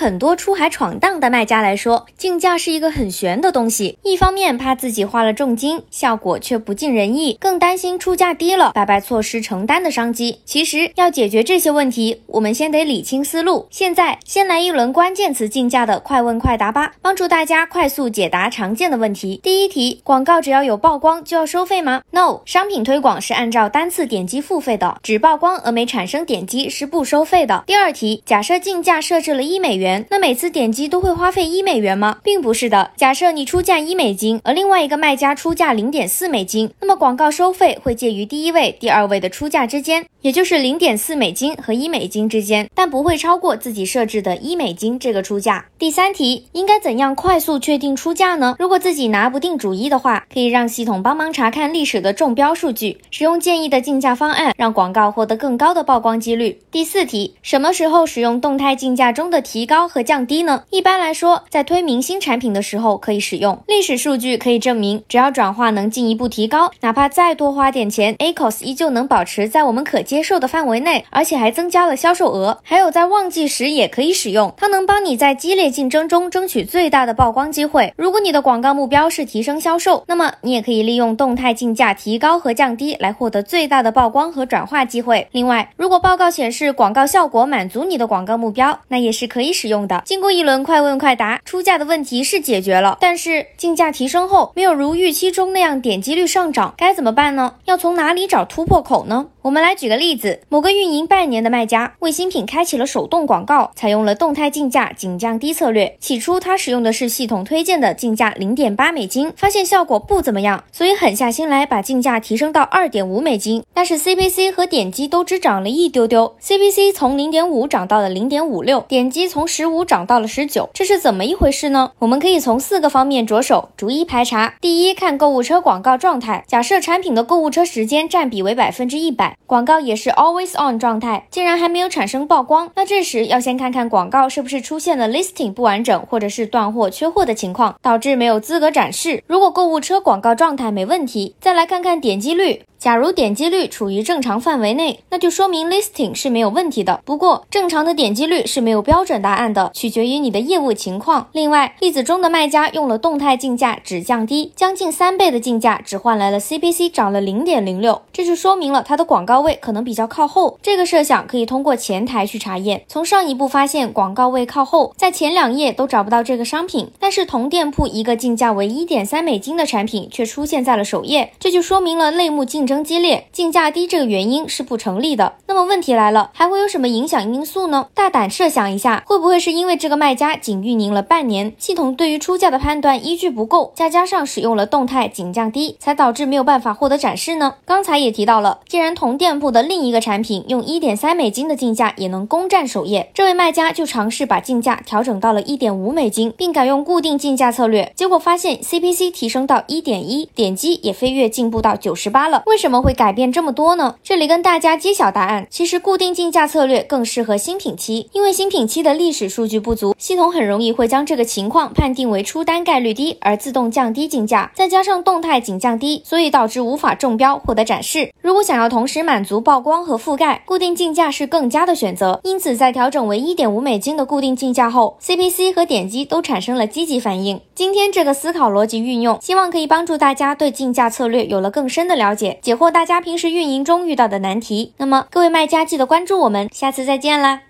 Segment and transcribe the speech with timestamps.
[0.00, 3.98] 很多出海闯荡的卖家来说，竞价是一个很悬的东西。
[4.02, 10.38] 一方面怕自己花了重金，效果却不尽人意，更担心出价低了，白白错失承担的商机。
[10.46, 13.66] 其实要解决这些问题，我们先得理清思路。
[13.68, 19.38] 现在先来一轮关键词竞价的快问快答吧，帮助大家快速解答常见的问题。
[19.42, 27.64] 第一题，广告只要有曝光就要收费吗？No，商品推广是按照单次点击付费的，只曝光而没产生点击是不收费的。
[27.66, 32.18] 第二题，假设竞价设置了一美元，那每次点击都会花费一美元吗？
[32.22, 32.90] 并不是的。
[32.96, 45.66] 假设你出价一美金，而另外一个卖家出价零点四美金，那么广告收费会介于第一位、第二位的出价之间，也就是零点四美金和一美金之间，但不会超过自己设置的一美金这个出价。
[45.78, 48.56] 第三题，应该怎样快速确定出价呢？
[48.58, 56.60] 如果自己拿不定主意的话，可以让系统帮忙查看历史的中标数据，使用建议的竞价方案，让广告获得更高的曝光几率。
[56.70, 60.64] 第四题，什么时候使用动态竞价中的提高和降低呢？
[60.70, 63.58] 一般来说，在推明星产品的时候可以使用。
[63.66, 72.58] 历史数据可以证明，只要转化能进一步提高，哪怕再多花点钱，ACOS 依旧能保持在我们可接受的范围内，而且还增加了销售额。
[72.62, 77.92] 还有在旺季时也可以使用，它能帮你在激烈竞争中争取最大的曝光机会。
[77.96, 85.26] 如果你的广告目标是提升销售，那么你也可以利用动态竞价提高和降低来获得最大的曝光和转化机会。
[85.32, 90.02] 另外，如果报告显示广告效果满足你的广告目标，那也是可以使用的。
[90.04, 97.54] 经过一轮快问快答，出价的问题是解决了，但是竞价提升后没有如预期中那样点击率上涨，该怎么办呢？
[97.64, 99.28] 要从哪里找突破口呢？
[99.42, 105.96] 我们来举个例子，某个运营半年的卖家为新品开启了手动广告，采用了动态竞价仅降低策略。
[105.98, 113.64] 起初他使用的是系统推荐的竞价零点八美金，发现效果不怎么样，所以狠下心来把竞价提升到二点五美金。
[113.72, 121.92] 但是 CPC 和点击都只涨了一丢丢，CPC 从零点五涨到了零点五六，点击从十十五涨到了十九，这是怎么一回事呢？
[121.98, 124.54] 我们可以从四个方面着手，逐一排查。
[124.58, 129.36] 第一，看购物车广告状态，假设产品的购物车时间占比为百分之一百。
[129.44, 139.22] 广告也是 always on 状态，竟然还没有产生曝光，那这时要先看看广告是不是出现了 listing 不完整或者是断货缺货的情况，导致没有资格展示。
[139.26, 142.62] 如果购物车广告状态没问题，再来看看点击率。
[142.80, 147.02] 假如点击率处于正常范围内，那就说明 listing 是没有问题的。
[147.04, 151.28] 不过，正常的点击率是没有标准答案的，取决于你的业务情况。
[151.32, 160.58] 另外，例子中的卖家用了动态竞价，只降低将近三倍的竞价，只换来了 CPC 涨了零点零六，这就说明了它的广告位可能比较靠后。
[160.62, 172.69] 这个设想可以通过前台去查验，从上一步发现广告位靠后，在前两页都找不到这个商品，但是同店铺一个竞价为一点三美金的产品却出现在了首页，这就说明了类目竞。
[172.70, 175.34] 争激烈，竞价低这个原因是不成立的。
[175.48, 177.88] 那么问题来了，还会有什么影响因素呢？
[177.94, 187.54] 大胆设想一下，会不会是因为这个卖家仅运营了半年，系统对于出价的判断依据不够，再加上使用了动态仅降低，才导致没有办法获得展示呢？
[187.64, 202.44] 刚才也提到了，既然同店铺的另一个产品用一点三美金的竞价也能攻占首页，这位卖家就尝试把竞价调整到了一点五美金，并改用固定竞价策略，结果发现 CPC 提升到一点一，点击也飞跃进步到九十八了。
[202.46, 203.94] 为为什么会改变这么多呢？
[204.02, 205.46] 这里跟大家揭晓答案。
[205.48, 214.52] 其实固定竞价策略更适合新品期，因为新品期的历史数据不足，系统很容易会将这个情况判定为出单概率低，而自动降低竞价。
[214.54, 218.12] 再加上动态仅降低，所以导致无法中标获得展示。
[218.20, 222.20] 如果想要同时满足曝光和覆盖，固定竞价是更佳的选择。
[222.24, 227.40] 因此，在调整为一点五美金的固定竞价后，CPC 和点击都产生了积极反应。
[227.54, 232.38] 今天这个思考逻辑运用，希望可以帮助大家对竞价策略有了更深的了解。
[232.50, 234.72] 解惑大家平时运营中遇到的难题。
[234.78, 237.42] 那么各位卖家记得关注我们，下次再见啦！